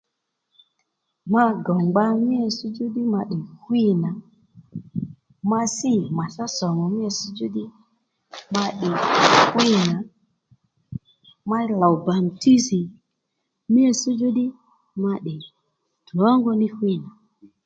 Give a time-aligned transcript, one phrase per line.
[1.31, 4.11] Ma gòw ngba mí itsś djú ma tdè hwî nà
[5.49, 7.65] ma sî màtsá sòmù mí itsś djú
[8.55, 8.89] ma tdè
[9.51, 9.97] hwî nà
[11.49, 12.81] ma lòw bàmtísi
[13.71, 14.45] mí itsś djú ddí
[15.03, 15.35] ma tdè
[16.07, 17.09] drǒngóní hwî nà